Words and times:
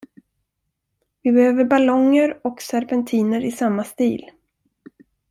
Vi 1.23 1.31
behöver 1.31 1.65
ballonger 1.65 2.39
och 2.43 2.61
serpentiner 2.61 3.45
i 3.45 3.51
samma 3.51 3.83
stil. 3.83 4.31